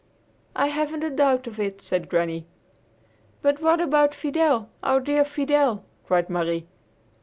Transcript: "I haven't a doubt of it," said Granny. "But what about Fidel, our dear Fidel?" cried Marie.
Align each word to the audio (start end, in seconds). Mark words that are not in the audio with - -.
"I 0.55 0.65
haven't 0.69 1.03
a 1.03 1.11
doubt 1.11 1.45
of 1.45 1.59
it," 1.59 1.79
said 1.79 2.09
Granny. 2.09 2.47
"But 3.43 3.61
what 3.61 3.79
about 3.79 4.15
Fidel, 4.15 4.71
our 4.81 4.99
dear 4.99 5.23
Fidel?" 5.23 5.85
cried 6.07 6.27
Marie. 6.27 6.65